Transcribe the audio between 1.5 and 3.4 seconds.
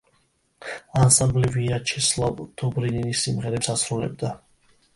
ვიაჩესლავ დობრინინის